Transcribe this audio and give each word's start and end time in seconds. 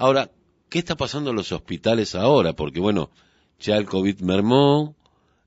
Ahora, 0.00 0.30
¿qué 0.68 0.78
está 0.78 0.96
pasando 0.96 1.30
en 1.30 1.36
los 1.36 1.50
hospitales 1.50 2.14
ahora? 2.14 2.52
Porque 2.52 2.78
bueno, 2.78 3.10
ya 3.58 3.76
el 3.76 3.84
COVID 3.84 4.20
mermó 4.20 4.94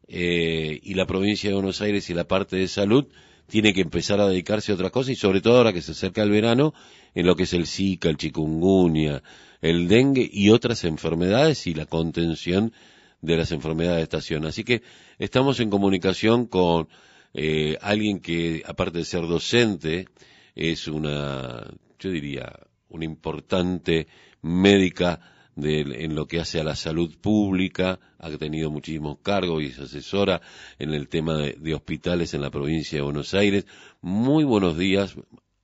eh, 0.10 0.78
y 0.84 0.94
la 0.94 1.06
provincia 1.06 1.50
de 1.50 1.54
Buenos 1.54 1.80
Aires 1.80 2.10
y 2.10 2.14
la 2.14 2.26
parte 2.26 2.58
de 2.58 2.68
salud 2.68 3.08
tiene 3.48 3.74
que 3.74 3.80
empezar 3.80 4.20
a 4.20 4.28
dedicarse 4.28 4.74
a 4.74 4.76
otra 4.76 4.90
cosa 4.90 5.14
y 5.14 5.16
sobre 5.16 5.40
todo 5.40 5.56
ahora 5.56 5.72
que 5.72 5.82
se 5.82 5.94
acerca 5.94 6.22
el 6.22 6.32
verano 6.32 6.74
en 7.16 7.28
lo 7.28 7.38
que 7.38 7.44
es 7.44 7.54
el 7.54 7.66
Zika, 7.66 8.10
el 8.10 8.18
chikungunya, 8.18 9.24
el 9.62 9.88
dengue 9.88 10.30
y 10.30 10.50
otras 10.50 10.84
enfermedades 10.84 11.66
y 11.66 11.74
la 11.74 11.86
contención 11.86 12.74
de 13.22 13.38
las 13.38 13.54
enfermedades 13.54 14.00
de 14.00 14.04
estación. 14.04 14.46
Así 14.46 14.66
que 14.66 14.82
estamos 15.18 15.62
en 15.62 15.70
comunicación 15.70 16.46
con 16.46 16.90
eh, 17.34 17.78
alguien 17.80 18.20
que, 18.20 18.64
aparte 18.66 18.98
de 18.98 19.06
ser 19.06 19.26
docente, 19.28 20.10
es 20.56 20.90
una, 20.90 21.72
yo 22.00 22.12
diría, 22.12 22.52
una 22.90 23.06
importante 23.06 24.08
médica 24.42 25.20
en 25.58 26.16
lo 26.16 26.28
que 26.28 26.40
hace 26.40 26.60
a 26.60 26.64
la 26.64 26.76
salud 26.76 27.18
pública, 27.20 28.00
ha 28.20 28.30
tenido 28.38 28.72
muchísimos 28.72 29.20
cargos 29.20 29.62
y 29.62 29.68
es 29.68 29.80
asesora 29.80 30.42
en 30.80 30.94
el 30.94 31.10
tema 31.10 31.38
de, 31.38 31.74
hospitales 31.74 32.34
en 32.34 32.42
la 32.42 32.50
provincia 32.50 32.98
de 32.98 33.04
Buenos 33.04 33.34
Aires. 33.34 33.66
Muy 34.02 34.44
buenos 34.44 34.78
días, 34.78 35.16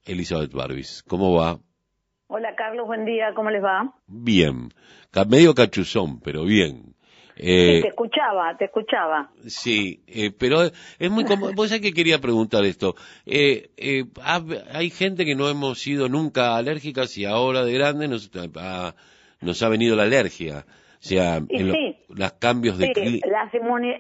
Elizabeth 0.06 0.52
Barbis. 0.52 1.04
¿Cómo 1.08 1.34
va? 1.34 1.60
Hola 2.28 2.56
Carlos, 2.56 2.86
buen 2.88 3.06
día, 3.06 3.34
¿cómo 3.34 3.50
les 3.50 3.64
va? 3.64 3.94
Bien, 4.06 4.74
medio 5.30 5.56
cachuzón, 5.56 6.20
pero 6.20 6.44
bien. 6.44 6.97
Eh, 7.40 7.82
te 7.82 7.90
escuchaba, 7.90 8.58
te 8.58 8.66
escuchaba. 8.66 9.30
Sí, 9.46 10.02
eh, 10.08 10.32
pero 10.38 10.64
es 10.64 11.12
muy 11.12 11.26
común. 11.26 11.52
Vos 11.56 11.70
sabés 11.70 11.82
que 11.82 11.94
quería 11.94 12.20
preguntar 12.20 12.64
esto. 12.66 12.96
Eh, 13.26 13.70
eh 13.78 14.06
hay 14.74 14.90
gente 14.90 15.26
que 15.26 15.36
no 15.36 15.50
hemos 15.50 15.80
sido 15.80 16.10
nunca 16.10 16.56
alérgicas 16.56 17.18
y 17.18 17.26
ahora 17.26 17.64
de 17.64 17.74
grande 17.74 18.08
nos 18.08 18.32
ha, 18.36 18.96
nos 19.42 19.64
ha 19.64 19.70
venido 19.70 19.96
la 19.96 20.04
alergia. 20.04 20.66
O 21.00 21.04
sea, 21.08 21.40
los 22.10 22.32
cambios 22.34 22.80
de 22.80 22.92
sí, 22.94 23.22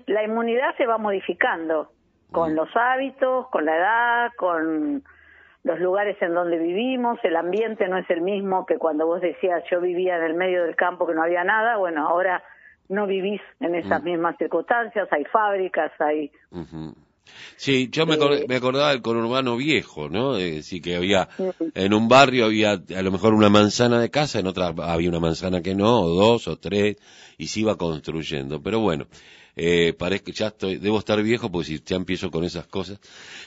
la 0.07 0.23
inmunidad 0.23 0.75
se 0.77 0.87
va 0.87 0.97
modificando 0.97 1.91
con 2.31 2.53
mm. 2.53 2.55
los 2.55 2.69
hábitos, 2.75 3.47
con 3.49 3.65
la 3.65 3.77
edad, 3.77 4.31
con 4.35 5.03
los 5.63 5.79
lugares 5.79 6.17
en 6.21 6.33
donde 6.33 6.57
vivimos, 6.57 7.19
el 7.23 7.35
ambiente 7.35 7.87
no 7.87 7.97
es 7.97 8.09
el 8.09 8.21
mismo 8.21 8.65
que 8.65 8.77
cuando 8.77 9.05
vos 9.05 9.21
decías 9.21 9.63
yo 9.69 9.81
vivía 9.81 10.15
en 10.17 10.23
el 10.23 10.33
medio 10.33 10.63
del 10.63 10.75
campo 10.75 11.05
que 11.05 11.13
no 11.13 11.21
había 11.21 11.43
nada, 11.43 11.77
bueno, 11.77 12.07
ahora 12.07 12.41
no 12.89 13.07
vivís 13.07 13.41
en 13.59 13.75
esas 13.75 14.01
mm. 14.01 14.05
mismas 14.05 14.37
circunstancias, 14.37 15.07
hay 15.11 15.25
fábricas, 15.25 15.91
hay... 15.99 16.31
Sí, 17.57 17.89
yo 17.91 18.05
me, 18.05 18.15
eh, 18.15 18.45
me, 18.47 18.55
acordaba 18.55 18.91
del 18.91 19.01
conurbano 19.01 19.57
viejo, 19.57 20.09
¿no? 20.09 20.35
sí 20.35 20.81
que 20.81 20.95
había, 20.95 21.27
en 21.75 21.93
un 21.93 22.07
barrio 22.07 22.45
había 22.45 22.71
a 22.71 23.01
lo 23.01 23.11
mejor 23.11 23.33
una 23.33 23.49
manzana 23.49 23.99
de 23.99 24.09
casa, 24.09 24.39
en 24.39 24.47
otra 24.47 24.73
había 24.83 25.09
una 25.09 25.19
manzana 25.19 25.61
que 25.61 25.75
no, 25.75 26.01
o 26.01 26.09
dos, 26.09 26.47
o 26.47 26.57
tres, 26.57 26.97
y 27.37 27.47
se 27.47 27.61
iba 27.61 27.75
construyendo. 27.75 28.61
Pero 28.61 28.79
bueno, 28.79 29.07
eh, 29.55 29.93
parece 29.97 30.23
que 30.23 30.31
ya 30.31 30.47
estoy, 30.47 30.77
debo 30.77 30.99
estar 30.99 31.21
viejo, 31.21 31.51
porque 31.51 31.67
si 31.67 31.83
ya 31.83 31.95
empiezo 31.95 32.29
con 32.29 32.43
esas 32.43 32.67
cosas. 32.67 32.99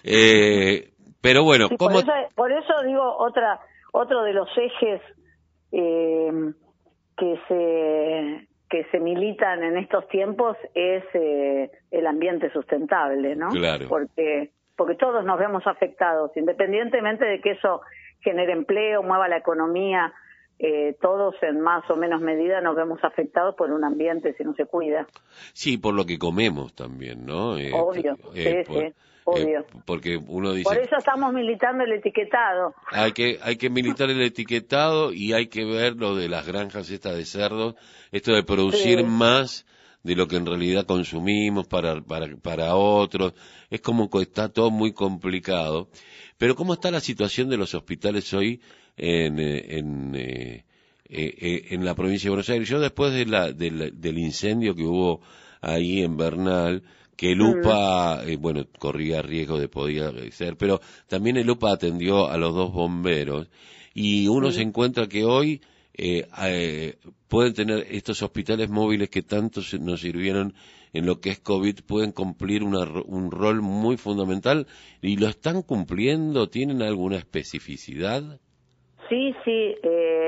Eh, 0.02 0.90
pero 1.20 1.44
bueno, 1.44 1.68
por, 1.78 1.92
eso, 1.92 2.72
digo, 2.84 3.16
otra, 3.18 3.60
otro 3.92 4.22
de 4.24 4.32
los 4.32 4.48
ejes 4.56 5.00
eh, 5.70 6.52
que 7.16 7.40
se 7.46 8.48
que 8.70 8.84
se 8.84 9.00
militan 9.00 9.62
en 9.64 9.76
estos 9.76 10.08
tiempos 10.08 10.56
es 10.74 11.02
eh, 11.12 11.70
el 11.90 12.06
ambiente 12.06 12.50
sustentable, 12.52 13.34
¿no? 13.36 13.50
Claro. 13.50 13.86
Porque 13.88 14.50
porque 14.76 14.94
todos 14.94 15.26
nos 15.26 15.38
vemos 15.38 15.66
afectados, 15.66 16.34
independientemente 16.36 17.26
de 17.26 17.42
que 17.42 17.50
eso 17.50 17.82
genere 18.22 18.52
empleo, 18.52 19.02
mueva 19.02 19.28
la 19.28 19.36
economía, 19.36 20.10
eh, 20.62 20.94
todos 21.00 21.34
en 21.40 21.58
más 21.62 21.88
o 21.88 21.96
menos 21.96 22.20
medida 22.20 22.60
nos 22.60 22.76
vemos 22.76 23.02
afectados 23.02 23.54
por 23.54 23.70
un 23.70 23.82
ambiente 23.82 24.34
si 24.36 24.44
no 24.44 24.52
se 24.54 24.66
cuida. 24.66 25.06
Sí, 25.54 25.78
por 25.78 25.94
lo 25.94 26.04
que 26.04 26.18
comemos 26.18 26.74
también, 26.74 27.24
¿no? 27.24 27.52
Obvio, 27.52 28.16
sí, 28.34 28.44
sí. 28.66 28.92
Obvio. 29.24 29.64
porque 29.86 30.18
uno 30.18 30.52
dice... 30.52 30.68
Por 30.68 30.78
eso 30.78 30.96
estamos 30.98 31.32
militando 31.32 31.84
el 31.84 31.92
etiquetado. 31.92 32.74
Hay 32.90 33.12
que, 33.12 33.38
hay 33.42 33.56
que 33.56 33.70
militar 33.70 34.10
el 34.10 34.20
etiquetado 34.20 35.14
y 35.14 35.32
hay 35.32 35.46
que 35.46 35.64
ver 35.64 35.96
lo 35.96 36.14
de 36.14 36.28
las 36.28 36.46
granjas 36.46 36.90
estas 36.90 37.16
de 37.16 37.24
cerdos, 37.24 37.76
esto 38.12 38.34
de 38.34 38.42
producir 38.42 39.02
más 39.04 39.66
de 40.02 40.14
lo 40.14 40.26
que 40.26 40.36
en 40.36 40.44
realidad 40.44 40.84
consumimos 40.84 41.68
para, 41.68 42.02
para, 42.02 42.26
para 42.36 42.74
otros. 42.74 43.32
Es 43.70 43.80
como 43.80 44.10
que 44.10 44.22
está 44.22 44.50
todo 44.50 44.70
muy 44.70 44.92
complicado. 44.92 45.88
Pero 46.36 46.54
¿cómo 46.54 46.74
está 46.74 46.90
la 46.90 47.00
situación 47.00 47.48
de 47.48 47.56
los 47.56 47.74
hospitales 47.74 48.32
hoy 48.34 48.60
en, 48.96 49.38
eh, 49.38 49.78
en, 49.78 50.14
eh, 50.14 50.64
eh, 51.08 51.66
en 51.70 51.84
la 51.84 51.94
provincia 51.94 52.26
de 52.26 52.30
Buenos 52.30 52.50
Aires? 52.50 52.68
Yo 52.68 52.80
después 52.80 53.12
de 53.12 53.26
la, 53.26 53.52
del 53.52 54.18
incendio 54.18 54.74
que 54.74 54.84
hubo 54.84 55.20
ahí 55.60 56.02
en 56.02 56.16
Bernal, 56.16 56.82
que 57.20 57.32
el 57.32 57.42
UPA, 57.42 58.24
eh, 58.24 58.36
bueno, 58.36 58.66
corría 58.78 59.20
riesgo 59.20 59.58
de 59.58 59.68
podía 59.68 60.10
ser, 60.30 60.56
pero 60.56 60.80
también 61.06 61.36
el 61.36 61.50
UPA 61.50 61.72
atendió 61.72 62.30
a 62.30 62.38
los 62.38 62.54
dos 62.54 62.72
bomberos 62.72 63.50
y 63.92 64.26
uno 64.28 64.50
se 64.52 64.62
encuentra 64.62 65.06
que 65.06 65.24
hoy 65.24 65.60
eh, 65.92 66.26
eh, 66.44 66.96
pueden 67.28 67.52
tener 67.52 67.86
estos 67.90 68.22
hospitales 68.22 68.70
móviles 68.70 69.10
que 69.10 69.20
tanto 69.20 69.60
nos 69.80 70.00
sirvieron 70.00 70.54
en 70.94 71.04
lo 71.04 71.20
que 71.20 71.28
es 71.28 71.40
COVID, 71.40 71.80
pueden 71.86 72.12
cumplir 72.12 72.62
un 72.62 73.30
rol 73.30 73.60
muy 73.60 73.98
fundamental 73.98 74.66
y 75.02 75.18
lo 75.18 75.28
están 75.28 75.60
cumpliendo, 75.60 76.48
¿tienen 76.48 76.80
alguna 76.80 77.18
especificidad? 77.18 78.40
Sí, 79.10 79.36
sí, 79.44 79.76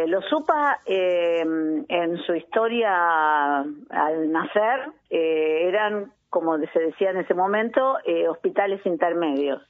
los 0.09 0.31
UPA 0.31 0.81
en 0.85 2.19
su 2.27 2.35
historia 2.35 3.61
al 3.61 4.31
nacer 4.31 4.91
eran 5.09 6.13
como 6.33 6.57
se 6.59 6.81
decía 6.81 7.11
en 7.11 7.19
ese 7.19 7.35
momento, 7.35 7.99
eh, 8.07 8.27
hospitales 8.27 8.81
intermedios. 8.87 9.61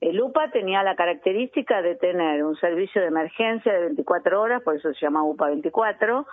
El 0.00 0.22
UPA 0.22 0.52
tenía 0.52 0.84
la 0.84 0.94
característica 0.94 1.82
de 1.82 1.96
tener 1.96 2.44
un 2.44 2.54
servicio 2.56 3.00
de 3.00 3.08
emergencia 3.08 3.72
de 3.72 3.80
24 3.80 4.40
horas, 4.40 4.62
por 4.62 4.76
eso 4.76 4.94
se 4.94 5.00
llama 5.00 5.24
UPA 5.24 5.48
24, 5.48 6.26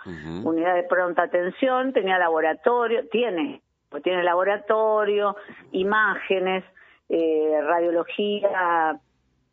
unidad 0.44 0.76
de 0.76 0.84
pronta 0.84 1.24
atención, 1.24 1.92
tenía 1.92 2.18
laboratorio, 2.18 3.08
tiene, 3.08 3.62
pues 3.88 4.04
tiene 4.04 4.22
laboratorio, 4.22 5.34
imágenes, 5.72 6.62
eh, 7.08 7.60
radiología, 7.60 9.00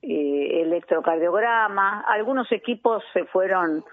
eh, 0.01 0.61
electrocardiograma. 0.61 2.01
Algunos 2.01 2.51
equipos 2.51 3.03
se 3.13 3.25
fueron 3.25 3.83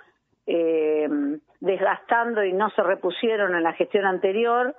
desgastando 1.61 2.43
y 2.43 2.55
no 2.55 2.71
se 2.71 2.83
repusieron 2.83 3.55
en 3.55 3.63
la 3.63 3.75
gestión 3.75 4.07
anterior, 4.07 4.75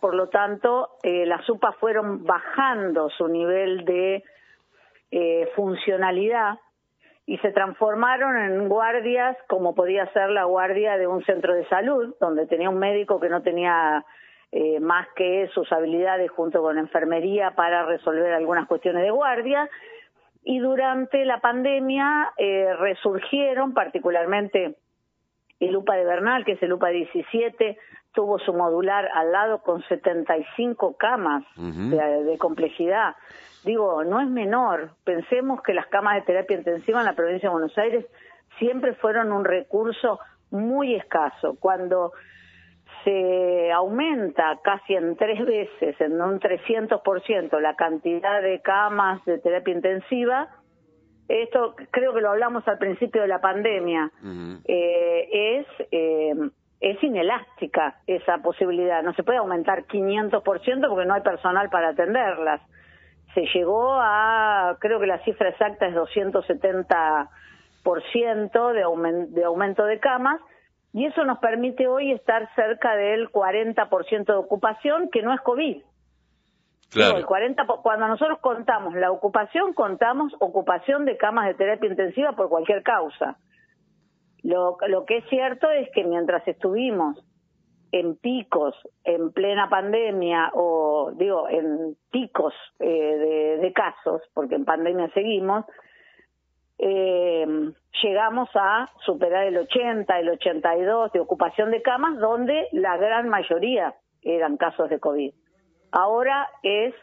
por 0.00 0.14
lo 0.14 0.28
tanto, 0.28 0.90
eh, 1.02 1.26
las 1.26 1.48
UPA 1.48 1.72
fueron 1.72 2.24
bajando 2.24 3.10
su 3.10 3.26
nivel 3.28 3.84
de 3.84 4.22
eh, 5.10 5.50
funcionalidad 5.56 6.58
y 7.26 7.38
se 7.38 7.50
transformaron 7.50 8.36
en 8.36 8.68
guardias 8.68 9.36
como 9.48 9.74
podía 9.74 10.06
ser 10.12 10.30
la 10.30 10.44
guardia 10.44 10.96
de 10.96 11.06
un 11.06 11.24
centro 11.24 11.54
de 11.54 11.66
salud, 11.66 12.14
donde 12.20 12.46
tenía 12.46 12.70
un 12.70 12.78
médico 12.78 13.18
que 13.18 13.28
no 13.28 13.42
tenía 13.42 14.04
eh, 14.52 14.78
más 14.80 15.08
que 15.16 15.50
sus 15.52 15.70
habilidades 15.72 16.30
junto 16.30 16.62
con 16.62 16.78
enfermería 16.78 17.50
para 17.50 17.84
resolver 17.84 18.32
algunas 18.32 18.68
cuestiones 18.68 19.02
de 19.02 19.10
guardia. 19.10 19.68
Y 20.42 20.60
durante 20.60 21.24
la 21.24 21.40
pandemia 21.40 22.32
resurgieron 22.78 23.74
particularmente 23.74 24.76
el 25.60 25.76
UPA 25.76 25.96
de 25.96 26.04
Bernal, 26.04 26.44
que 26.44 26.52
es 26.52 26.62
el 26.62 26.72
UPA 26.72 26.88
17, 26.88 27.76
tuvo 28.12 28.38
su 28.38 28.52
modular 28.52 29.08
al 29.14 29.32
lado 29.32 29.62
con 29.62 29.82
75 29.82 30.96
camas 30.96 31.44
de, 31.56 32.36
complejidad. 32.38 33.16
Digo, 33.64 34.04
no 34.04 34.20
es 34.20 34.28
menor. 34.28 34.90
Pensemos 35.04 35.62
que 35.62 35.74
las 35.74 35.86
camas 35.86 36.14
de 36.16 36.22
terapia 36.22 36.56
intensiva 36.56 37.00
en 37.00 37.06
la 37.06 37.14
provincia 37.14 37.48
de 37.48 37.52
Buenos 37.52 37.76
Aires 37.76 38.06
siempre 38.58 38.94
fueron 38.94 39.32
un 39.32 39.44
recurso 39.44 40.20
muy 40.50 40.94
escaso. 40.94 41.56
Cuando 41.60 42.12
se 43.04 43.72
aumenta 43.72 44.58
casi 44.62 44.94
en 44.94 45.16
tres 45.16 45.44
veces, 45.44 46.00
en 46.00 46.20
un 46.20 46.40
300%, 46.40 47.60
la 47.60 47.74
cantidad 47.74 48.42
de 48.42 48.60
camas 48.60 49.24
de 49.24 49.38
terapia 49.38 49.74
intensiva, 49.74 50.48
esto 51.28 51.74
creo 51.90 52.14
que 52.14 52.20
lo 52.20 52.30
hablamos 52.30 52.66
al 52.68 52.78
principio 52.78 53.22
de 53.22 53.28
la 53.28 53.40
pandemia, 53.40 54.10
eh, 54.64 55.28
es 55.32 55.66
eh, 55.90 56.34
es 56.80 57.02
inelástica 57.02 57.96
esa 58.06 58.38
posibilidad. 58.38 59.02
No 59.02 59.12
se 59.14 59.24
puede 59.24 59.38
aumentar 59.38 59.86
500% 59.86 60.88
porque 60.88 61.06
no 61.06 61.14
hay 61.14 61.22
personal 61.22 61.70
para 61.70 61.88
atenderlas. 61.88 62.60
Se 63.34 63.46
llegó 63.52 63.94
a, 63.94 64.76
creo 64.80 65.00
que 65.00 65.06
la 65.06 65.18
cifra 65.24 65.48
exacta 65.48 65.88
es 65.88 65.94
270% 65.94 68.72
de, 68.72 68.84
de 69.30 69.44
aumento 69.44 69.84
de 69.84 69.98
camas 69.98 70.40
y 70.92 71.06
eso 71.06 71.24
nos 71.24 71.38
permite 71.38 71.86
hoy 71.86 72.12
estar 72.12 72.48
cerca 72.54 72.96
del 72.96 73.30
40% 73.30 74.24
de 74.24 74.34
ocupación, 74.34 75.10
que 75.10 75.22
no 75.22 75.32
es 75.32 75.40
COVID. 75.40 75.82
Claro. 76.90 77.18
el 77.18 77.26
40, 77.26 77.66
cuando 77.82 78.08
nosotros 78.08 78.38
contamos 78.40 78.94
la 78.94 79.10
ocupación, 79.10 79.74
contamos 79.74 80.32
ocupación 80.40 81.04
de 81.04 81.18
camas 81.18 81.46
de 81.46 81.52
terapia 81.52 81.90
intensiva 81.90 82.32
por 82.32 82.48
cualquier 82.48 82.82
causa 82.82 83.36
Lo, 84.42 84.78
lo 84.88 85.04
que 85.04 85.18
es 85.18 85.28
cierto 85.28 85.70
es 85.70 85.90
que 85.92 86.04
mientras 86.04 86.48
estuvimos 86.48 87.22
en 87.92 88.16
picos, 88.16 88.74
en 89.04 89.32
plena 89.32 89.68
pandemia, 89.68 90.50
o 90.54 91.12
digo, 91.16 91.48
en 91.48 91.96
picos 92.10 92.54
eh, 92.78 93.58
de, 93.60 93.72
casos, 93.72 94.22
porque 94.34 94.56
en 94.56 94.64
pandemia 94.64 95.10
seguimos, 95.14 95.64
eh, 96.78 97.46
llegamos 98.02 98.48
a 98.54 98.88
superar 99.04 99.46
el 99.46 99.56
80, 99.56 100.18
el 100.18 100.30
82 100.30 101.12
de 101.12 101.20
ocupación 101.20 101.70
de 101.70 101.82
camas, 101.82 102.18
donde 102.18 102.68
la 102.72 102.96
gran 102.96 103.28
mayoría 103.28 103.94
eran 104.22 104.56
casos 104.56 104.90
de 104.90 104.98
COVID. 104.98 105.32
Ahora 105.92 106.48
es 106.62 106.94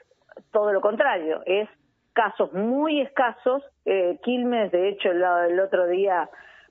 todo 0.51 0.73
lo 0.73 0.81
contrario, 0.81 1.41
es 1.45 1.69
casos 2.13 2.53
muy 2.53 3.01
escasos. 3.01 3.63
Eh, 3.85 4.19
Quilmes, 4.23 4.71
de 4.71 4.89
hecho, 4.89 5.11
el 5.11 5.59
otro 5.59 5.87
día 5.87 6.29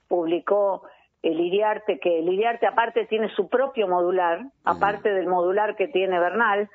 publicó 0.09 0.83
el 1.23 1.41
Iriarte, 1.41 1.99
que 1.99 2.19
el 2.19 2.29
Iriarte 2.29 2.67
aparte 2.67 3.07
tiene 3.07 3.31
su 3.35 3.49
propio 3.49 3.89
modular, 3.89 4.45
aparte 4.65 5.13
del 5.13 5.27
modular 5.27 5.75
que 5.75 5.89
tiene 5.89 6.19
Bernal, 6.19 6.69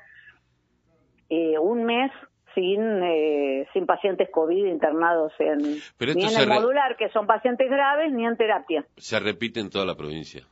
eh, 1.28 1.58
un 1.58 1.84
mes 1.84 2.10
sin 2.54 2.80
eh, 3.02 3.66
sin 3.72 3.86
pacientes 3.86 4.28
COVID 4.32 4.66
internados 4.66 5.32
en 5.38 5.58
ni 5.58 6.24
en 6.24 6.40
el 6.40 6.48
modular, 6.48 6.96
que 6.96 7.08
son 7.10 7.26
pacientes 7.26 7.68
graves, 7.68 8.12
ni 8.12 8.26
en 8.26 8.36
terapia. 8.36 8.84
Se 8.96 9.18
repite 9.18 9.60
en 9.60 9.70
toda 9.70 9.84
la 9.84 9.96
provincia. 9.96 10.46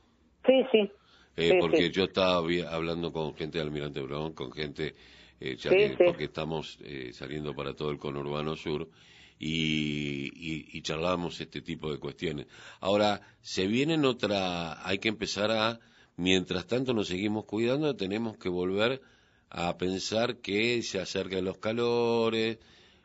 Sí, 0.45 0.65
sí. 0.71 0.91
Eh, 1.37 1.57
porque 1.59 1.89
yo 1.91 2.05
estaba 2.05 2.41
hablando 2.71 3.13
con 3.13 3.33
gente 3.35 3.57
de 3.59 3.63
Almirante 3.63 4.01
Brown, 4.01 4.33
con 4.33 4.51
gente, 4.51 4.93
ya 5.39 5.71
porque 6.05 6.25
estamos 6.25 6.79
saliendo 7.13 7.53
para 7.53 7.73
todo 7.73 7.91
el 7.91 7.97
conurbano 7.97 8.57
sur, 8.57 8.89
y, 9.39 10.77
y, 10.77 10.81
charlamos 10.81 11.39
este 11.39 11.61
tipo 11.61 11.91
de 11.91 11.97
cuestiones. 11.97 12.47
Ahora, 12.81 13.21
se 13.41 13.67
viene 13.67 13.95
otra, 14.05 14.85
hay 14.85 14.99
que 14.99 15.07
empezar 15.07 15.49
a, 15.49 15.79
mientras 16.17 16.67
tanto 16.67 16.93
nos 16.93 17.07
seguimos 17.07 17.45
cuidando, 17.45 17.95
tenemos 17.95 18.37
que 18.37 18.49
volver 18.49 19.01
a 19.51 19.77
pensar 19.77 20.37
que 20.43 20.81
se 20.81 20.99
acercan 20.99 21.45
los 21.45 21.57
calores 21.57 22.59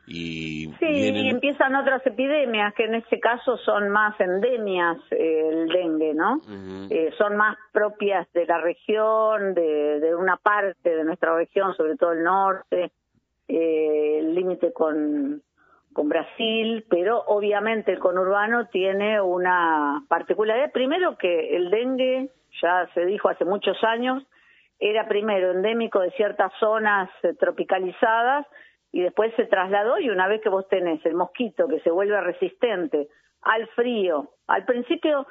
y 0.07 0.67
sí 0.79 0.85
y 0.85 1.29
empiezan 1.29 1.75
otras 1.75 2.05
epidemias 2.05 2.73
que 2.75 2.85
en 2.85 2.95
este 2.95 3.19
caso 3.19 3.57
son 3.57 3.89
más 3.89 4.19
endemias 4.19 4.97
eh, 5.09 5.49
el 5.49 5.67
dengue 5.67 6.13
no 6.13 6.41
eh, 6.91 7.09
son 7.17 7.35
más 7.35 7.57
propias 7.71 8.31
de 8.33 8.45
la 8.45 8.59
región 8.61 9.55
de, 9.55 9.99
de, 9.99 10.15
una 10.15 10.37
parte 10.37 10.95
de 10.95 11.03
nuestra 11.03 11.35
región 11.35 11.75
sobre 11.75 11.95
todo 11.95 12.11
el 12.11 12.23
norte 12.23 12.91
eh, 13.47 14.19
el 14.19 14.35
límite 14.35 14.71
con 14.73 15.41
con 15.95 16.09
Brasil, 16.09 16.85
pero 16.89 17.23
obviamente 17.25 17.93
el 17.93 17.99
conurbano 17.99 18.67
tiene 18.67 19.21
una 19.21 20.03
particularidad. 20.09 20.73
Primero 20.73 21.17
que 21.17 21.55
el 21.55 21.71
dengue, 21.71 22.31
ya 22.61 22.89
se 22.93 23.05
dijo 23.05 23.29
hace 23.29 23.45
muchos 23.45 23.81
años, 23.81 24.21
era 24.79 25.07
primero 25.07 25.51
endémico 25.51 25.99
de 25.99 26.11
ciertas 26.11 26.51
zonas 26.59 27.09
eh, 27.23 27.33
tropicalizadas 27.33 28.45
y 28.91 29.01
después 29.01 29.33
se 29.35 29.45
trasladó 29.45 29.99
y 29.99 30.09
una 30.09 30.27
vez 30.27 30.41
que 30.41 30.49
vos 30.49 30.67
tenés 30.67 31.05
el 31.05 31.15
mosquito 31.15 31.67
que 31.67 31.79
se 31.81 31.91
vuelve 31.91 32.19
resistente 32.21 33.07
al 33.41 33.67
frío, 33.69 34.31
al 34.47 34.65
principio 34.65 35.27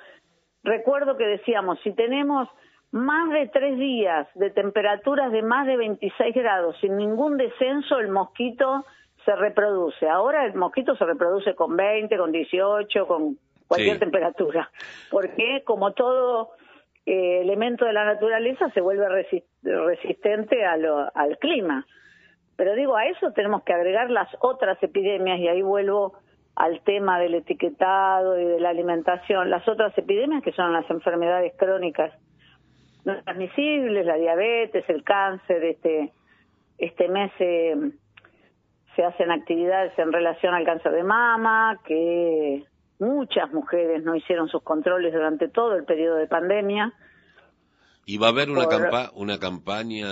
recuerdo 0.62 1.16
que 1.16 1.26
decíamos, 1.26 1.78
si 1.82 1.92
tenemos 1.92 2.48
más 2.90 3.30
de 3.30 3.48
tres 3.48 3.78
días 3.78 4.28
de 4.34 4.50
temperaturas 4.50 5.32
de 5.32 5.42
más 5.42 5.66
de 5.66 5.76
26 5.76 6.34
grados 6.34 6.76
sin 6.80 6.96
ningún 6.96 7.36
descenso, 7.36 7.98
el 7.98 8.08
mosquito 8.08 8.84
se 9.24 9.34
reproduce. 9.34 10.08
Ahora 10.08 10.46
el 10.46 10.54
mosquito 10.54 10.96
se 10.96 11.04
reproduce 11.04 11.54
con 11.54 11.76
20, 11.76 12.16
con 12.16 12.30
18, 12.30 13.06
con 13.06 13.38
cualquier 13.66 13.98
temperatura, 13.98 14.70
porque 15.10 15.62
como 15.64 15.92
todo 15.92 16.50
eh, 17.06 17.40
elemento 17.42 17.84
de 17.84 17.92
la 17.92 18.04
naturaleza 18.04 18.70
se 18.70 18.80
vuelve 18.80 19.06
resistente 19.62 20.64
al 20.64 21.38
clima. 21.38 21.86
Pero 22.56 22.74
digo, 22.74 22.96
a 22.96 23.06
eso 23.06 23.32
tenemos 23.32 23.62
que 23.64 23.72
agregar 23.72 24.10
las 24.10 24.28
otras 24.40 24.80
epidemias 24.82 25.38
y 25.40 25.48
ahí 25.48 25.62
vuelvo 25.62 26.14
al 26.54 26.80
tema 26.82 27.18
del 27.18 27.34
etiquetado 27.34 28.38
y 28.38 28.44
de 28.44 28.60
la 28.60 28.70
alimentación. 28.70 29.50
Las 29.50 29.66
otras 29.68 29.96
epidemias 29.98 30.42
que 30.42 30.52
son 30.52 30.72
las 30.72 30.88
enfermedades 30.88 31.52
crónicas 31.56 32.12
no 33.04 33.22
transmisibles, 33.22 34.06
la 34.06 34.14
diabetes, 34.14 34.88
el 34.88 35.04
cáncer, 35.04 35.62
este 35.64 36.12
este 36.78 37.08
mes 37.08 37.30
se 37.38 39.04
hacen 39.04 39.30
actividades 39.30 39.96
en 39.98 40.12
relación 40.12 40.54
al 40.54 40.64
cáncer 40.64 40.92
de 40.92 41.04
mama, 41.04 41.78
que 41.84 42.64
muchas 43.04 43.52
mujeres 43.52 44.02
no 44.02 44.14
hicieron 44.14 44.48
sus 44.48 44.62
controles 44.62 45.12
durante 45.12 45.48
todo 45.48 45.74
el 45.74 45.84
periodo 45.84 46.16
de 46.16 46.26
pandemia. 46.26 46.92
¿Y 48.06 48.18
va 48.18 48.28
a 48.28 48.30
haber 48.30 48.50
una, 48.50 48.66
una 49.14 49.38
campaña? 49.38 50.06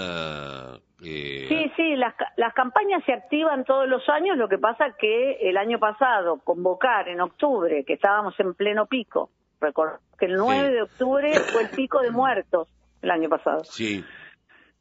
Eh... 1.05 1.47
Sí, 1.49 1.73
sí, 1.77 1.97
las, 1.97 2.15
las 2.37 2.55
campañas 2.55 3.03
se 3.05 3.13
activan 3.13 3.65
todos 3.65 3.89
los 3.89 4.09
años, 4.09 4.37
lo 4.37 4.49
que 4.49 4.59
pasa 4.59 4.95
que 4.99 5.39
el 5.43 5.57
año 5.57 5.79
pasado 5.79 6.39
convocar 6.45 7.09
en 7.09 7.21
octubre, 7.21 7.85
que 7.85 7.95
estábamos 7.95 8.39
en 8.39 8.55
pleno 8.55 8.87
pico, 8.87 9.31
recuerdo 9.61 9.99
que 10.19 10.27
el 10.27 10.37
9 10.37 10.71
de 10.71 10.83
octubre 10.83 11.33
fue 11.53 11.63
el 11.63 11.71
pico 11.71 12.01
de 12.01 12.11
muertos 12.11 12.69
el 13.03 13.11
año 13.11 13.29
pasado. 13.29 13.65
Sí. 13.65 14.05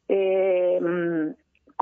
Eh, 0.08 0.80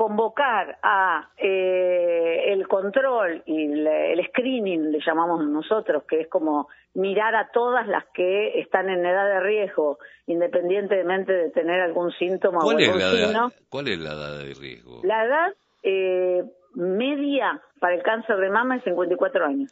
convocar 0.00 0.78
a 0.82 1.28
eh, 1.36 2.44
el 2.46 2.66
control 2.68 3.42
y 3.44 3.64
el, 3.64 4.26
screening, 4.28 4.92
le 4.92 5.00
llamamos 5.04 5.44
nosotros, 5.44 6.04
que 6.08 6.22
es 6.22 6.28
como 6.28 6.68
mirar 6.94 7.34
a 7.34 7.50
todas 7.52 7.86
las 7.86 8.06
que 8.14 8.60
están 8.60 8.88
en 8.88 9.04
edad 9.04 9.26
de 9.26 9.40
riesgo, 9.40 9.98
independientemente 10.26 11.34
de 11.34 11.50
tener 11.50 11.82
algún 11.82 12.12
síntoma 12.12 12.60
o 12.60 12.70
algún 12.70 12.98
signo. 12.98 13.52
¿Cuál 13.68 13.88
es 13.88 13.98
la 13.98 14.12
edad 14.12 14.38
de 14.38 14.54
riesgo? 14.54 15.00
La 15.04 15.26
edad 15.26 15.54
eh, 15.82 16.44
media 16.72 17.60
para 17.78 17.94
el 17.94 18.02
cáncer 18.02 18.38
de 18.38 18.48
mama 18.48 18.76
es 18.76 18.84
54 18.84 19.44
años. 19.44 19.70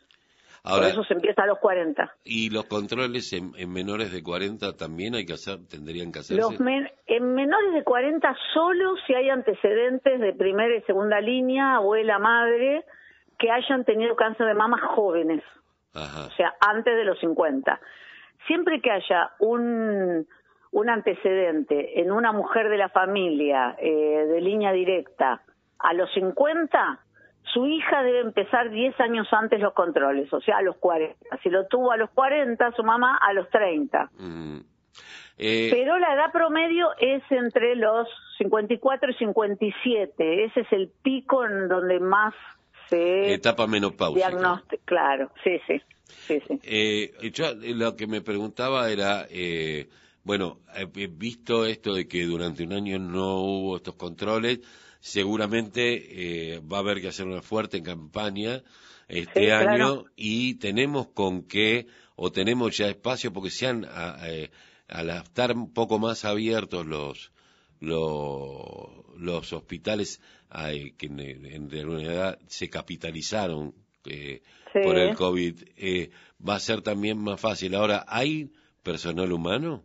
Por 0.68 0.84
eso 0.84 1.04
se 1.04 1.14
empieza 1.14 1.42
a 1.42 1.46
los 1.46 1.58
40. 1.58 2.16
¿Y 2.24 2.50
los 2.50 2.64
controles 2.66 3.32
en, 3.32 3.52
menores 3.72 4.12
de 4.12 4.22
40 4.22 4.76
también 4.76 5.14
hay 5.14 5.24
que 5.24 5.32
hacer, 5.32 5.58
tendrían 5.68 6.12
que 6.12 6.18
hacerse? 6.18 6.42
en 7.06 7.34
menores 7.34 7.72
de 7.72 7.82
40 7.84 8.36
solo 8.52 8.94
si 9.06 9.14
hay 9.14 9.30
antecedentes 9.30 10.20
de 10.20 10.32
primera 10.34 10.76
y 10.76 10.82
segunda 10.82 11.20
línea, 11.20 11.76
abuela, 11.76 12.18
madre, 12.18 12.84
que 13.38 13.50
hayan 13.50 13.84
tenido 13.84 14.14
cáncer 14.14 14.46
de 14.46 14.54
mama 14.54 14.78
jóvenes. 14.94 15.42
O 15.94 16.30
sea, 16.36 16.54
antes 16.60 16.94
de 16.94 17.04
los 17.04 17.18
50. 17.18 17.80
Siempre 18.46 18.80
que 18.80 18.90
haya 18.90 19.32
un, 19.40 20.26
un 20.70 20.88
antecedente 20.90 22.00
en 22.00 22.12
una 22.12 22.32
mujer 22.32 22.68
de 22.68 22.76
la 22.76 22.88
familia 22.88 23.74
eh, 23.78 24.26
de 24.28 24.40
línea 24.40 24.72
directa 24.72 25.42
a 25.78 25.92
los 25.94 26.12
50, 26.12 27.00
su 27.52 27.66
hija 27.66 28.02
debe 28.02 28.20
empezar 28.20 28.70
10 28.70 28.98
años 29.00 29.26
antes 29.32 29.60
los 29.60 29.72
controles, 29.72 30.32
o 30.32 30.40
sea, 30.40 30.58
a 30.58 30.62
los 30.62 30.76
40. 30.76 31.38
Si 31.42 31.50
lo 31.50 31.66
tuvo 31.66 31.92
a 31.92 31.96
los 31.96 32.10
40, 32.10 32.72
su 32.72 32.82
mamá 32.82 33.16
a 33.16 33.32
los 33.32 33.48
30. 33.50 34.10
Mm. 34.18 34.58
Eh, 35.38 35.68
Pero 35.70 35.98
la 35.98 36.14
edad 36.14 36.32
promedio 36.32 36.88
es 36.98 37.22
entre 37.30 37.76
los 37.76 38.08
54 38.38 39.10
y 39.10 39.14
57. 39.14 40.44
Ese 40.44 40.60
es 40.60 40.72
el 40.72 40.88
pico 41.02 41.44
en 41.44 41.68
donde 41.68 42.00
más 42.00 42.34
se... 42.88 43.34
Etapa 43.34 43.66
menopáusica. 43.66 44.62
Claro, 44.84 45.30
sí, 45.44 45.60
sí. 45.66 45.80
sí, 46.04 46.40
sí. 46.46 46.60
Eh, 46.64 47.30
yo 47.32 47.54
lo 47.54 47.94
que 47.96 48.06
me 48.06 48.20
preguntaba 48.20 48.90
era... 48.90 49.26
Eh, 49.30 49.88
bueno, 50.24 50.58
he 50.74 51.06
visto 51.06 51.64
esto 51.64 51.94
de 51.94 52.06
que 52.06 52.24
durante 52.24 52.62
un 52.64 52.74
año 52.74 52.98
no 52.98 53.36
hubo 53.40 53.76
estos 53.76 53.94
controles, 53.94 54.60
seguramente 55.00 56.54
eh, 56.54 56.60
va 56.60 56.78
a 56.78 56.80
haber 56.80 57.00
que 57.00 57.08
hacer 57.08 57.26
una 57.26 57.42
fuerte 57.42 57.82
campaña 57.82 58.62
este 59.08 59.52
año 59.52 60.04
y 60.16 60.54
tenemos 60.56 61.08
con 61.08 61.42
qué, 61.44 61.86
o 62.16 62.30
tenemos 62.30 62.76
ya 62.76 62.88
espacio, 62.88 63.32
porque 63.32 63.50
se 63.50 63.66
han, 63.66 63.86
eh, 64.24 64.50
al 64.88 65.10
estar 65.10 65.52
un 65.52 65.72
poco 65.72 65.98
más 65.98 66.24
abiertos 66.26 66.84
los, 66.84 67.32
los, 67.80 69.52
hospitales 69.52 70.20
que 70.98 71.06
en, 71.06 71.70
realidad 71.70 72.38
se 72.46 72.68
capitalizaron 72.68 73.72
eh, 74.04 74.42
por 74.74 74.98
el 74.98 75.14
COVID, 75.14 75.62
va 76.46 76.56
a 76.56 76.60
ser 76.60 76.82
también 76.82 77.18
más 77.18 77.40
fácil. 77.40 77.74
Ahora, 77.74 78.04
¿hay 78.06 78.50
personal 78.82 79.32
humano? 79.32 79.82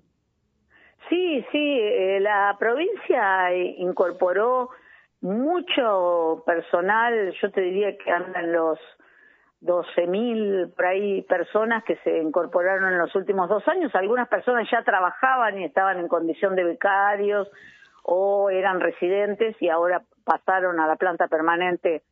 Sí, 1.10 1.46
sí, 1.51 1.79
la 2.20 2.55
provincia 2.60 3.55
incorporó 3.77 4.70
mucho 5.23 6.43
personal, 6.45 7.33
yo 7.41 7.51
te 7.51 7.61
diría 7.61 7.97
que 7.97 8.11
andan 8.11 8.51
los 8.51 8.77
12.000 9.61 10.75
por 10.75 10.85
ahí 10.85 11.21
personas 11.21 11.83
que 11.85 11.95
se 12.03 12.19
incorporaron 12.19 12.91
en 12.91 12.99
los 12.99 13.15
últimos 13.15 13.47
dos 13.47 13.65
años. 13.69 13.95
Algunas 13.95 14.27
personas 14.27 14.69
ya 14.69 14.83
trabajaban 14.83 15.59
y 15.59 15.63
estaban 15.63 15.99
en 15.99 16.09
condición 16.09 16.55
de 16.55 16.65
becarios 16.65 17.49
o 18.03 18.49
eran 18.49 18.81
residentes 18.81 19.55
y 19.61 19.69
ahora 19.69 20.03
pasaron 20.25 20.81
a 20.81 20.87
la 20.87 20.97
planta 20.97 21.27
permanente 21.29 22.03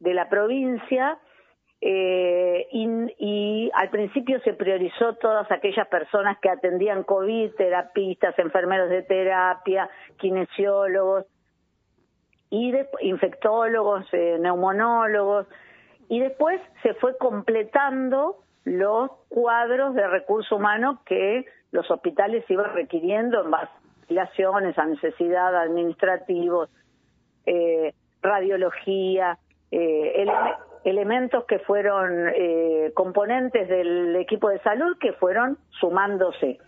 de 0.00 0.14
la 0.14 0.28
provincia. 0.28 1.18
eh, 1.80 2.66
y, 2.72 3.70
al 3.72 3.90
principio 3.90 4.40
se 4.40 4.52
priorizó 4.54 5.14
todas 5.14 5.48
aquellas 5.52 5.86
personas 5.86 6.36
que 6.40 6.50
atendían 6.50 7.04
COVID, 7.04 7.54
terapistas, 7.54 8.36
enfermeros 8.36 8.90
de 8.90 9.02
terapia, 9.02 9.88
kinesiólogos, 10.16 11.26
y 12.50 12.72
infectólogos, 13.00 14.06
eh, 14.12 14.38
neumonólogos, 14.40 15.46
y 16.08 16.20
después 16.20 16.60
se 16.82 16.94
fue 16.94 17.16
completando 17.18 18.36
los 18.64 19.10
cuadros 19.28 19.94
de 19.94 20.06
recurso 20.06 20.56
humano 20.56 21.02
que 21.04 21.44
los 21.70 21.90
hospitales 21.90 22.44
iban 22.48 22.72
requiriendo 22.74 23.44
en 23.44 23.50
base 23.50 23.72
a 24.18 24.80
a 24.80 24.86
necesidad 24.86 25.54
administrativos, 25.54 26.70
eh, 27.44 27.92
radiología, 28.22 29.38
eh, 29.70 30.24
elementos 30.84 31.44
que 31.44 31.58
fueron 31.60 32.28
eh, 32.34 32.92
componentes 32.94 33.68
del 33.68 34.16
equipo 34.16 34.48
de 34.48 34.60
salud 34.60 34.96
que 34.98 35.12
fueron 35.12 35.58
sumándose. 35.80 36.58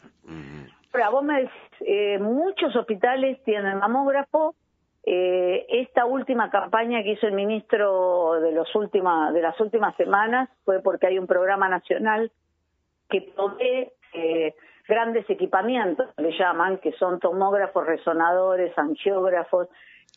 Ahora, 0.92 1.10
vos 1.10 1.24
me 1.24 1.36
decís, 1.42 1.52
eh, 1.80 2.18
muchos 2.18 2.74
hospitales 2.76 3.42
tienen 3.44 3.78
mamógrafo. 3.78 4.54
Eh, 5.02 5.66
esta 5.68 6.04
última 6.04 6.50
campaña 6.50 7.02
que 7.02 7.12
hizo 7.12 7.26
el 7.26 7.32
ministro 7.32 8.40
de, 8.40 8.52
los 8.52 8.74
última, 8.74 9.32
de 9.32 9.42
las 9.42 9.58
últimas 9.60 9.96
semanas 9.96 10.50
fue 10.64 10.80
porque 10.82 11.06
hay 11.06 11.18
un 11.18 11.26
programa 11.26 11.68
nacional 11.68 12.30
que 13.08 13.22
provee 13.34 13.90
grandes 14.86 15.28
equipamientos, 15.30 16.08
le 16.18 16.36
llaman, 16.36 16.78
que 16.78 16.92
son 16.92 17.20
tomógrafos, 17.20 17.86
resonadores, 17.86 18.76
angiógrafos, 18.76 19.68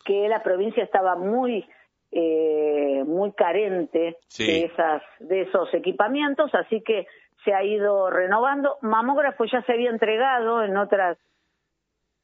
que 0.03 0.27
la 0.27 0.41
provincia 0.43 0.83
estaba 0.83 1.15
muy 1.15 1.65
eh, 2.11 3.03
muy 3.07 3.31
carente 3.31 4.17
de 4.37 4.65
esas 4.65 5.01
de 5.19 5.41
esos 5.41 5.73
equipamientos 5.73 6.53
así 6.53 6.81
que 6.81 7.07
se 7.43 7.53
ha 7.53 7.63
ido 7.63 8.09
renovando. 8.09 8.77
Mamógrafo 8.81 9.45
ya 9.45 9.63
se 9.63 9.73
había 9.73 9.89
entregado 9.89 10.63
en 10.63 10.77
otras 10.77 11.17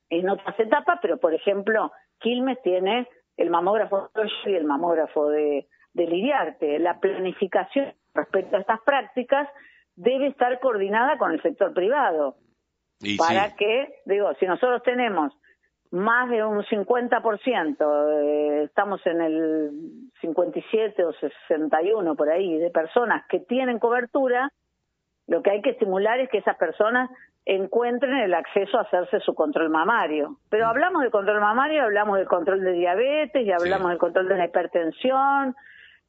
en 0.09 0.29
otras 0.29 0.59
etapas 0.59 0.99
pero 1.01 1.17
por 1.17 1.33
ejemplo 1.33 1.91
Quilmes 2.19 2.61
tiene 2.61 3.07
el 3.37 3.49
mamógrafo 3.49 4.09
y 4.45 4.53
el 4.53 4.65
mamógrafo 4.65 5.29
de, 5.29 5.67
de 5.93 6.07
Liriarte. 6.07 6.79
La 6.79 6.99
planificación 6.99 7.93
respecto 8.13 8.57
a 8.57 8.59
estas 8.59 8.81
prácticas 8.81 9.47
debe 9.95 10.27
estar 10.27 10.59
coordinada 10.59 11.17
con 11.17 11.31
el 11.31 11.41
sector 11.41 11.73
privado 11.73 12.37
para 13.17 13.55
que 13.55 14.01
digo 14.05 14.33
si 14.39 14.45
nosotros 14.45 14.83
tenemos 14.83 15.33
más 15.91 16.29
de 16.29 16.43
un 16.43 16.63
50%, 16.63 18.23
eh, 18.23 18.63
estamos 18.65 19.01
en 19.05 19.21
el 19.21 19.71
57 20.21 21.03
o 21.03 21.13
61 21.13 22.15
por 22.15 22.29
ahí, 22.29 22.57
de 22.59 22.69
personas 22.69 23.25
que 23.27 23.39
tienen 23.39 23.79
cobertura, 23.79 24.51
lo 25.29 25.43
que 25.43 25.51
hay 25.51 25.61
que 25.61 25.69
estimular 25.69 26.19
es 26.19 26.27
que 26.29 26.39
esas 26.39 26.57
personas 26.57 27.07
encuentren 27.45 28.17
el 28.17 28.33
acceso 28.33 28.79
a 28.79 28.81
hacerse 28.81 29.19
su 29.19 29.35
control 29.35 29.69
mamario. 29.69 30.37
Pero 30.49 30.65
mm. 30.65 30.69
hablamos 30.69 31.03
de 31.03 31.11
control 31.11 31.39
mamario, 31.39 31.83
hablamos 31.83 32.17
del 32.17 32.27
control 32.27 32.61
de 32.61 32.73
diabetes 32.73 33.45
y 33.45 33.51
hablamos 33.51 33.89
del 33.89 33.99
control 33.99 34.27
de 34.27 34.37
la 34.37 34.45
hipertensión, 34.45 35.55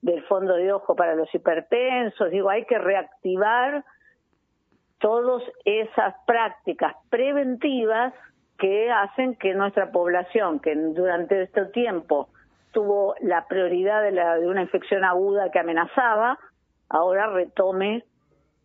del 0.01 0.23
fondo 0.25 0.55
de 0.55 0.73
ojo 0.73 0.97
para 0.97 1.15
los 1.15 1.33
hipertensos. 1.35 2.31
Digo, 2.31 2.49
hay 2.49 2.65
que 2.65 2.79
reactivar 2.79 3.85
todas 4.99 5.43
esas 5.67 6.15
prácticas 6.27 6.95
preventivas 7.11 8.15
que 8.59 8.91
hacen 8.91 9.37
que 9.37 9.53
nuestra 9.53 9.91
población, 9.91 10.61
que 10.61 10.75
durante 10.75 11.43
este 11.43 11.67
tiempo 11.67 12.31
tuvo 12.73 13.15
la 13.21 13.47
prioridad 13.49 14.03
de, 14.03 14.13
la, 14.13 14.37
de 14.37 14.49
una 14.49 14.63
infección 14.63 15.05
aguda 15.05 15.51
que 15.51 15.59
amenazaba, 15.59 16.39
ahora 16.89 17.27
retome 17.27 18.05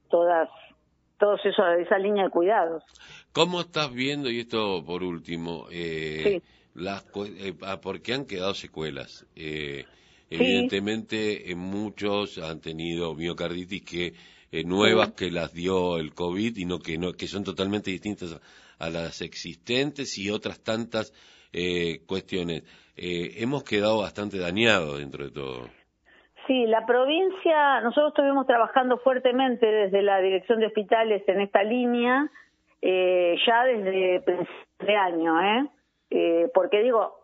todas 0.09 0.49
todos 1.17 1.39
eso, 1.45 1.65
esa 1.79 1.97
línea 1.97 2.25
de 2.25 2.29
cuidados. 2.29 2.83
¿Cómo 3.31 3.61
estás 3.61 3.93
viendo, 3.93 4.29
y 4.29 4.41
esto 4.41 4.83
por 4.85 5.01
último, 5.03 5.67
eh, 5.71 6.41
las, 6.73 7.05
eh, 7.25 7.53
ah, 7.61 7.79
porque 7.81 8.13
han 8.13 8.25
quedado 8.25 8.53
secuelas? 8.53 9.25
Eh, 9.35 9.85
evidentemente, 10.29 11.49
eh, 11.49 11.55
muchos 11.55 12.37
han 12.37 12.59
tenido 12.59 13.15
miocarditis 13.15 13.83
que 13.83 14.13
nuevas 14.65 15.11
que 15.11 15.31
las 15.31 15.53
dio 15.53 15.97
el 15.97 16.13
COVID 16.13 16.55
y 16.57 16.65
no 16.65 16.79
que, 16.79 16.97
no, 16.97 17.11
que 17.11 17.27
son 17.27 17.43
totalmente 17.43 17.91
distintas 17.91 18.39
a 18.79 18.89
las 18.89 19.21
existentes 19.21 20.17
y 20.17 20.29
otras 20.29 20.61
tantas 20.61 21.13
eh, 21.51 22.01
cuestiones. 22.05 22.63
Eh, 22.95 23.35
hemos 23.37 23.63
quedado 23.63 23.99
bastante 23.99 24.37
dañados 24.37 24.99
dentro 24.99 25.25
de 25.25 25.31
todo. 25.31 25.69
Sí, 26.47 26.67
la 26.67 26.85
provincia, 26.85 27.81
nosotros 27.81 28.09
estuvimos 28.09 28.45
trabajando 28.45 28.97
fuertemente 28.99 29.65
desde 29.65 30.01
la 30.03 30.19
Dirección 30.19 30.59
de 30.59 30.67
Hospitales 30.67 31.23
en 31.27 31.41
esta 31.41 31.63
línea, 31.63 32.29
eh, 32.81 33.35
ya 33.45 33.63
desde 33.63 34.23
de 34.79 34.95
año, 34.95 35.41
¿eh? 35.41 35.67
eh 36.11 36.51
porque 36.53 36.83
digo, 36.83 37.15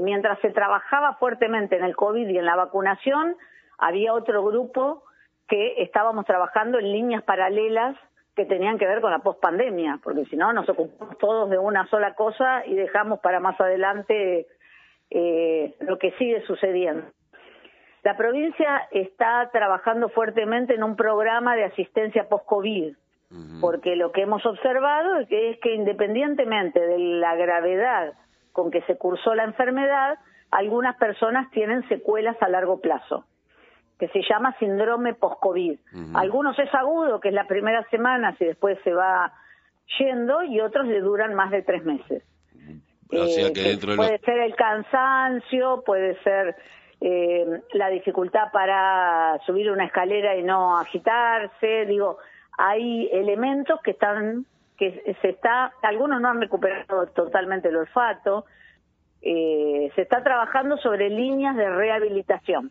mientras 0.00 0.38
se 0.40 0.50
trabajaba 0.50 1.14
fuertemente 1.16 1.76
en 1.76 1.84
el 1.84 1.94
COVID 1.94 2.28
y 2.28 2.38
en 2.38 2.46
la 2.46 2.56
vacunación, 2.56 3.36
había 3.78 4.14
otro 4.14 4.44
grupo 4.44 5.04
que 5.46 5.82
estábamos 5.82 6.26
trabajando 6.26 6.78
en 6.78 6.92
líneas 6.92 7.22
paralelas 7.22 7.96
que 8.36 8.44
tenían 8.44 8.78
que 8.78 8.86
ver 8.86 9.00
con 9.00 9.10
la 9.10 9.18
pospandemia, 9.18 9.98
porque 10.02 10.24
si 10.26 10.36
no 10.36 10.52
nos 10.52 10.68
ocupamos 10.68 11.18
todos 11.18 11.50
de 11.50 11.58
una 11.58 11.88
sola 11.88 12.14
cosa 12.14 12.64
y 12.66 12.74
dejamos 12.74 13.18
para 13.18 13.40
más 13.40 13.60
adelante 13.60 14.46
eh, 15.10 15.74
lo 15.80 15.98
que 15.98 16.12
sigue 16.12 16.42
sucediendo. 16.42 17.04
La 18.08 18.16
provincia 18.16 18.88
está 18.90 19.50
trabajando 19.52 20.08
fuertemente 20.08 20.74
en 20.74 20.82
un 20.82 20.96
programa 20.96 21.54
de 21.56 21.64
asistencia 21.64 22.26
post-COVID, 22.26 22.94
porque 23.60 23.96
lo 23.96 24.12
que 24.12 24.22
hemos 24.22 24.46
observado 24.46 25.18
es 25.18 25.28
que, 25.28 25.50
es 25.50 25.60
que 25.60 25.74
independientemente 25.74 26.80
de 26.80 26.98
la 26.98 27.34
gravedad 27.36 28.14
con 28.52 28.70
que 28.70 28.80
se 28.84 28.96
cursó 28.96 29.34
la 29.34 29.44
enfermedad, 29.44 30.18
algunas 30.50 30.96
personas 30.96 31.50
tienen 31.50 31.86
secuelas 31.90 32.34
a 32.40 32.48
largo 32.48 32.80
plazo 32.80 33.26
que 33.98 34.08
se 34.08 34.22
llama 34.22 34.56
síndrome 34.58 35.12
post-COVID. 35.12 35.78
Algunos 36.14 36.58
es 36.58 36.74
agudo, 36.74 37.20
que 37.20 37.28
es 37.28 37.34
la 37.34 37.46
primera 37.46 37.86
semana, 37.90 38.34
y 38.40 38.46
después 38.46 38.78
se 38.84 38.94
va 38.94 39.34
yendo, 39.98 40.44
y 40.44 40.60
otros 40.60 40.86
le 40.86 41.00
duran 41.00 41.34
más 41.34 41.50
de 41.50 41.60
tres 41.60 41.84
meses. 41.84 42.22
Eh, 43.10 43.78
puede 43.96 44.18
ser 44.20 44.38
el 44.38 44.54
cansancio, 44.54 45.82
puede 45.84 46.18
ser 46.22 46.56
eh, 47.00 47.62
la 47.74 47.88
dificultad 47.90 48.50
para 48.52 49.38
subir 49.46 49.70
una 49.70 49.84
escalera 49.84 50.36
y 50.36 50.42
no 50.42 50.76
agitarse. 50.78 51.86
Digo, 51.86 52.18
hay 52.56 53.08
elementos 53.12 53.80
que 53.82 53.92
están, 53.92 54.46
que 54.76 55.16
se 55.20 55.28
está, 55.28 55.72
algunos 55.82 56.20
no 56.20 56.28
han 56.28 56.40
recuperado 56.40 57.06
totalmente 57.14 57.68
el 57.68 57.76
olfato, 57.76 58.44
eh, 59.20 59.90
se 59.96 60.02
está 60.02 60.22
trabajando 60.22 60.76
sobre 60.76 61.10
líneas 61.10 61.56
de 61.56 61.68
rehabilitación 61.68 62.70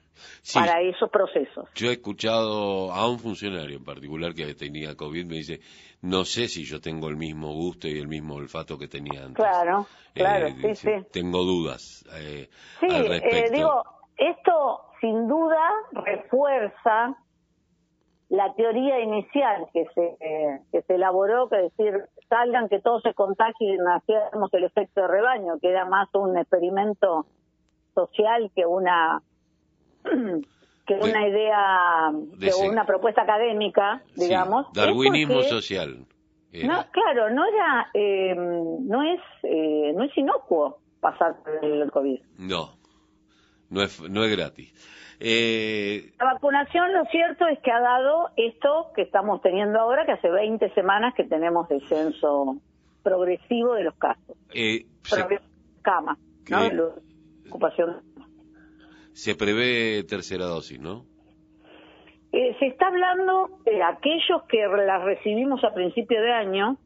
para 0.53 0.81
esos 0.81 1.09
procesos. 1.09 1.69
Yo 1.75 1.89
he 1.89 1.93
escuchado 1.93 2.91
a 2.93 3.09
un 3.09 3.19
funcionario 3.19 3.77
en 3.77 3.83
particular 3.83 4.33
que 4.33 4.53
tenía 4.53 4.95
COVID, 4.95 5.25
me 5.25 5.35
dice, 5.35 5.59
no 6.01 6.23
sé 6.23 6.47
si 6.47 6.63
yo 6.63 6.79
tengo 6.79 7.09
el 7.09 7.17
mismo 7.17 7.53
gusto 7.53 7.87
y 7.87 7.99
el 7.99 8.07
mismo 8.07 8.35
olfato 8.35 8.77
que 8.77 8.87
tenía 8.87 9.25
antes. 9.25 9.35
Claro, 9.35 9.87
eh, 10.15 10.19
claro, 10.19 10.47
sí, 10.61 10.75
sí. 10.75 10.91
Tengo 11.11 11.43
dudas. 11.43 12.05
Eh, 12.17 12.47
sí, 12.79 12.87
eh, 12.89 13.49
digo, 13.51 13.83
esto 14.17 14.81
sin 14.99 15.27
duda 15.27 15.69
refuerza 15.91 17.17
la 18.29 18.53
teoría 18.55 18.99
inicial 18.99 19.67
que 19.71 19.85
se, 19.95 20.17
que 20.71 20.81
se 20.81 20.95
elaboró, 20.95 21.47
que 21.47 21.65
es 21.65 21.77
decir, 21.77 22.03
salgan, 22.27 22.67
que 22.67 22.81
todos 22.81 23.01
se 23.03 23.13
contagien, 23.13 23.79
hacemos 23.87 24.53
el 24.53 24.65
efecto 24.65 25.01
de 25.01 25.07
rebaño, 25.07 25.59
que 25.61 25.69
era 25.69 25.85
más 25.85 26.09
un 26.13 26.37
experimento 26.37 27.25
social 27.93 28.51
que 28.53 28.65
una 28.65 29.21
que 30.87 30.93
una 30.93 31.27
idea, 31.27 32.11
que 32.39 32.51
una 32.65 32.85
propuesta 32.85 33.23
académica, 33.23 34.01
digamos. 34.15 34.71
darwinismo 34.73 35.41
social. 35.43 36.05
No, 36.53 36.85
claro, 36.91 37.29
no 37.29 37.45
era, 37.45 37.89
eh, 37.93 38.33
no 38.35 39.03
es, 39.03 39.19
eh, 39.43 39.91
no 39.93 40.03
es 40.05 40.17
inocuo 40.17 40.79
pasar 41.01 41.35
por 41.43 41.63
el 41.63 41.91
COVID. 41.91 42.19
No, 42.39 42.76
no 43.69 43.81
es, 43.81 44.01
no 44.09 44.23
es 44.23 44.31
gratis. 44.35 44.73
Eh... 45.19 46.13
La 46.19 46.33
vacunación, 46.33 46.93
lo 46.93 47.05
cierto 47.05 47.47
es 47.47 47.59
que 47.59 47.71
ha 47.71 47.79
dado 47.79 48.29
esto 48.35 48.91
que 48.95 49.01
estamos 49.01 49.41
teniendo 49.41 49.79
ahora, 49.79 50.05
que 50.05 50.11
hace 50.13 50.29
20 50.29 50.73
semanas 50.73 51.13
que 51.15 51.23
tenemos 51.23 51.67
descenso 51.67 52.57
progresivo 53.03 53.73
de 53.73 53.83
los 53.85 53.95
casos. 53.95 54.37
Eh, 54.53 54.85
Cama, 55.81 56.17
¿no? 56.49 56.93
ocupación. 57.47 58.01
Se 59.13 59.35
prevé 59.35 60.03
tercera 60.03 60.45
dosis, 60.45 60.79
¿no? 60.79 61.05
Eh, 62.33 62.55
se 62.59 62.67
está 62.67 62.87
hablando 62.87 63.61
de 63.63 63.81
aquellos 63.81 64.43
que 64.49 64.67
las 64.67 65.03
recibimos 65.03 65.63
a 65.63 65.73
principio 65.73 66.21
de 66.21 66.33
año, 66.33 66.77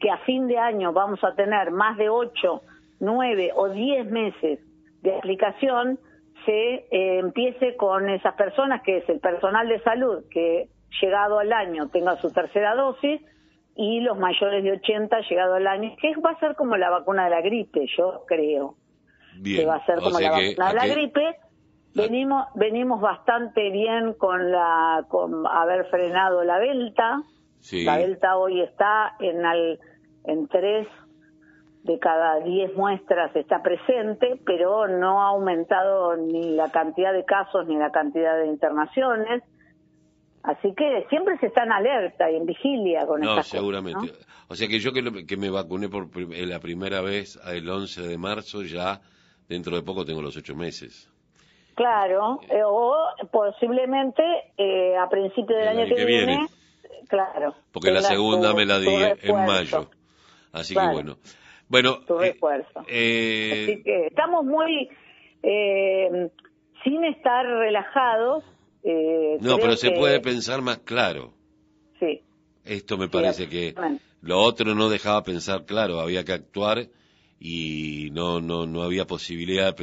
que 0.00 0.10
a 0.10 0.18
fin 0.24 0.48
de 0.48 0.58
año 0.58 0.92
vamos 0.92 1.22
a 1.22 1.34
tener 1.34 1.70
más 1.70 1.98
de 1.98 2.08
8, 2.08 2.62
9 3.00 3.52
o 3.54 3.68
10 3.68 4.10
meses 4.10 4.60
de 5.04 5.14
aplicación, 5.14 6.00
se 6.46 6.86
eh, 6.90 7.18
empiece 7.18 7.76
con 7.76 8.08
esas 8.08 8.34
personas, 8.34 8.82
que 8.82 8.98
es 8.98 9.08
el 9.08 9.20
personal 9.20 9.68
de 9.68 9.80
salud, 9.82 10.24
que 10.30 10.68
llegado 11.00 11.38
al 11.38 11.52
año 11.52 11.88
tenga 11.88 12.16
su 12.16 12.32
tercera 12.32 12.74
dosis, 12.74 13.20
y 13.76 14.00
los 14.00 14.18
mayores 14.18 14.64
de 14.64 14.72
80 14.72 15.20
llegado 15.28 15.54
al 15.54 15.66
año, 15.66 15.94
que 16.00 16.14
va 16.16 16.30
a 16.30 16.40
ser 16.40 16.54
como 16.56 16.76
la 16.76 16.90
vacuna 16.90 17.24
de 17.24 17.30
la 17.30 17.40
gripe, 17.42 17.86
yo 17.96 18.24
creo. 18.26 18.76
Que 19.42 19.66
va 19.66 19.76
a 19.76 19.86
ser 19.86 19.96
como 19.96 20.20
la 20.20 20.30
vacuna 20.30 20.68
de 20.68 20.74
la 20.74 20.86
gripe. 20.86 21.36
Venimos, 21.94 22.46
venimos 22.54 23.00
bastante 23.00 23.70
bien 23.70 24.14
con 24.14 24.50
la, 24.50 25.04
con 25.08 25.46
haber 25.46 25.86
frenado 25.86 26.44
la 26.44 26.58
Delta. 26.58 27.22
La 27.72 27.98
Delta 27.98 28.36
hoy 28.36 28.60
está 28.60 29.16
en 29.20 29.44
al, 29.44 29.80
en 30.24 30.48
tres 30.48 30.86
de 31.84 31.98
cada 31.98 32.40
diez 32.40 32.74
muestras 32.74 33.36
está 33.36 33.62
presente, 33.62 34.40
pero 34.46 34.88
no 34.88 35.22
ha 35.22 35.28
aumentado 35.28 36.16
ni 36.16 36.56
la 36.56 36.70
cantidad 36.70 37.12
de 37.12 37.24
casos 37.26 37.66
ni 37.66 37.76
la 37.76 37.90
cantidad 37.90 38.38
de 38.38 38.46
internaciones. 38.46 39.42
Así 40.42 40.74
que 40.74 41.06
siempre 41.10 41.38
se 41.38 41.46
está 41.46 41.64
en 41.64 41.72
alerta 41.72 42.30
y 42.30 42.36
en 42.36 42.46
vigilia 42.46 43.06
con 43.06 43.20
No, 43.20 43.42
seguramente. 43.42 44.12
O 44.48 44.54
sea 44.54 44.66
que 44.66 44.78
yo 44.78 44.92
que, 44.92 45.26
que 45.26 45.36
me 45.36 45.50
vacuné 45.50 45.90
por 45.90 46.08
eh, 46.16 46.46
la 46.46 46.58
primera 46.58 47.02
vez 47.02 47.38
el 47.46 47.68
11 47.68 48.02
de 48.02 48.16
marzo, 48.16 48.62
ya 48.62 49.00
dentro 49.46 49.76
de 49.76 49.82
poco 49.82 50.06
tengo 50.06 50.22
los 50.22 50.36
ocho 50.38 50.54
meses. 50.54 51.10
Claro, 51.74 52.40
eh, 52.48 52.62
o 52.64 52.94
posiblemente 53.30 54.22
eh, 54.56 54.96
a 54.96 55.08
principios 55.10 55.58
del 55.58 55.68
año, 55.68 55.94
que, 55.94 56.04
viene, 56.04 56.46
claro. 57.08 57.54
Porque 57.72 57.90
la 57.90 58.00
segunda 58.00 58.54
me 58.54 58.64
la 58.64 58.78
di 58.78 58.88
en 59.22 59.36
mayo. 59.44 59.90
Así 60.52 60.74
que 60.74 60.86
bueno. 60.86 61.16
Bueno, 61.74 61.98
tu 62.06 62.16
refuerzo. 62.16 62.78
Así 62.82 63.82
que 63.82 64.06
estamos 64.06 64.44
muy, 64.44 64.88
sin 66.84 67.04
estar 67.04 67.44
relajados, 67.44 68.44
eh, 68.84 69.38
no, 69.40 69.58
pero 69.58 69.74
se 69.74 69.90
puede 69.90 70.20
pensar 70.20 70.62
más 70.62 70.78
claro. 70.78 71.32
Sí. 71.98 72.22
Esto 72.64 72.96
me 72.96 73.08
parece 73.08 73.48
que 73.48 73.74
lo 74.22 74.38
otro 74.40 74.76
no 74.76 74.88
dejaba 74.88 75.24
pensar 75.24 75.64
claro, 75.64 75.98
había 75.98 76.24
que 76.24 76.34
actuar 76.34 76.86
y 77.40 78.10
no 78.12 78.40
no 78.40 78.66
no 78.66 78.84
había 78.84 79.08
posibilidad 79.08 79.74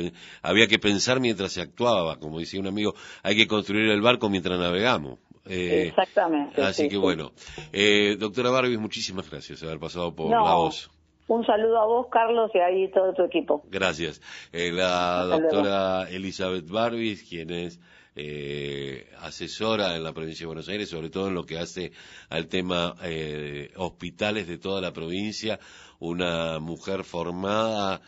había 0.42 0.68
que 0.68 0.80
pensar 0.80 1.20
mientras 1.20 1.52
se 1.52 1.62
actuaba 1.62 2.18
como 2.18 2.40
decía 2.40 2.62
un 2.62 2.68
amigo 2.68 2.96
hay 3.22 3.36
que 3.36 3.46
construir 3.46 3.90
el 3.92 4.02
barco 4.02 4.30
mientras 4.30 4.58
navegamos 4.58 5.20
eh, 5.46 5.88
exactamente 5.90 6.62
así 6.64 6.88
que 6.88 6.98
bueno 6.98 7.34
eh, 7.74 8.16
doctora 8.18 8.50
Barbie 8.50 8.78
muchísimas 8.78 9.30
gracias 9.30 9.60
por 9.60 9.68
haber 9.68 9.80
pasado 9.82 10.16
por 10.16 10.32
la 10.32 10.54
voz 10.54 10.90
un 11.34 11.46
saludo 11.46 11.80
a 11.80 11.86
vos, 11.86 12.08
Carlos, 12.12 12.52
y 12.54 12.60
ahí 12.60 12.92
todo 12.92 13.14
tu 13.14 13.24
equipo. 13.24 13.64
Gracias. 13.70 14.22
la 14.52 15.26
doctora 15.26 16.10
Elizabeth 16.10 16.70
Barbis, 16.70 17.24
quien 17.24 17.52
es 17.52 17.80
eh, 18.14 19.08
asesora 19.22 19.96
en 19.96 20.04
la 20.04 20.12
provincia 20.12 20.44
de 20.44 20.48
Buenos 20.48 20.68
Aires, 20.68 20.90
sobre 20.90 21.10
todo 21.10 21.30
en 21.30 21.34
lo 21.34 21.46
que 21.46 21.58
hace 21.58 21.94
al 22.30 22.48
tema 22.48 22.96
eh, 23.04 23.72
hospitales 23.78 24.48
de 24.48 24.58
toda 24.58 24.82
la 24.82 24.92
provincia, 24.92 25.60
una 26.00 26.60
mujer 26.60 27.06
formada 27.06 28.02